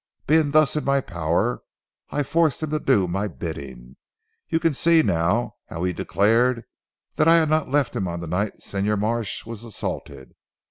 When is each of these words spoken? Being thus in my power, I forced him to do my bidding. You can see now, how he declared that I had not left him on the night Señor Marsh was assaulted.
Being 0.25 0.49
thus 0.49 0.75
in 0.75 0.83
my 0.83 0.99
power, 0.99 1.61
I 2.09 2.23
forced 2.23 2.63
him 2.63 2.71
to 2.71 2.79
do 2.79 3.07
my 3.07 3.27
bidding. 3.27 3.97
You 4.49 4.59
can 4.59 4.73
see 4.73 5.03
now, 5.03 5.57
how 5.67 5.83
he 5.83 5.93
declared 5.93 6.65
that 7.17 7.27
I 7.27 7.35
had 7.35 7.49
not 7.51 7.69
left 7.69 7.95
him 7.95 8.07
on 8.07 8.19
the 8.19 8.25
night 8.25 8.53
Señor 8.65 8.97
Marsh 8.97 9.45
was 9.45 9.63
assaulted. 9.63 10.33